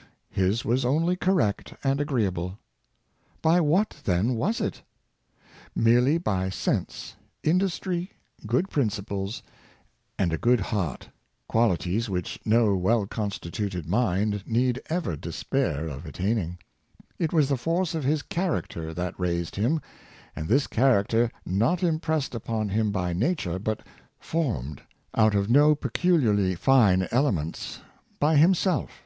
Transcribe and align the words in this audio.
^ 0.00 0.02
His 0.30 0.64
was 0.64 0.86
only 0.86 1.14
correct 1.14 1.74
and 1.84 2.00
agreeable. 2.00 2.58
By 3.42 3.60
what, 3.60 3.96
then, 4.04 4.34
was 4.34 4.58
it? 4.58 4.80
Merely 5.76 6.16
by 6.16 6.48
sense, 6.48 7.16
industry, 7.42 8.12
good 8.46 8.70
principles, 8.70 9.42
and 10.18 10.32
a 10.32 10.38
good 10.38 10.60
heart— 10.60 11.10
qualities 11.50 12.08
which 12.08 12.40
no 12.46 12.74
well 12.76 13.06
constituted 13.06 13.86
mind 13.86 14.42
need 14.46 14.80
ever 14.88 15.16
despair 15.16 15.86
of 15.88 16.06
attaining. 16.06 16.56
It 17.18 17.34
was 17.34 17.50
the 17.50 17.58
force 17.58 17.94
of 17.94 18.02
his 18.02 18.22
char' 18.30 18.52
acter 18.62 18.94
that 18.94 19.20
raised 19.20 19.56
him; 19.56 19.82
and 20.34 20.48
this 20.48 20.66
character 20.66 21.30
not 21.44 21.82
impressed 21.82 22.34
upon 22.34 22.70
him 22.70 22.90
by 22.90 23.12
nature, 23.12 23.58
but 23.58 23.82
formed, 24.18 24.80
out 25.14 25.34
of 25.34 25.50
no 25.50 25.74
peculiarly 25.74 26.54
fine 26.54 27.06
elements, 27.12 27.80
by 28.18 28.36
himself. 28.38 29.02